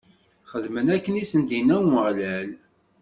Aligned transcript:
Xedmen 0.51 0.87
akken 0.95 1.15
i 1.21 1.23
sen-d-inna 1.31 1.75
Umeɣlal. 1.81 2.49